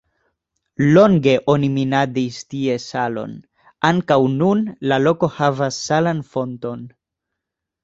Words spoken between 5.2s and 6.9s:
havas salan fonton.